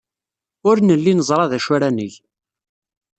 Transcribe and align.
Ur 0.69 0.77
nelli 0.79 1.13
neẓra 1.13 1.45
d 1.49 1.53
acu 1.57 1.71
ara 1.75 1.89
neg. 1.97 2.13